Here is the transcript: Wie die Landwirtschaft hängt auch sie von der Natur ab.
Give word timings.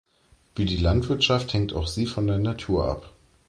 Wie 0.55 0.65
die 0.65 0.77
Landwirtschaft 0.77 1.53
hängt 1.53 1.73
auch 1.75 1.85
sie 1.85 2.07
von 2.07 2.25
der 2.25 2.39
Natur 2.39 2.87
ab. 2.89 3.13